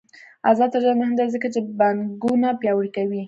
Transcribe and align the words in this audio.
آزاد 0.49 0.69
تجارت 0.75 0.97
مهم 0.99 1.13
دی 1.17 1.25
ځکه 1.35 1.47
چې 1.53 1.59
بانکونه 1.79 2.49
پیاوړي 2.61 2.89
کوي. 2.97 3.19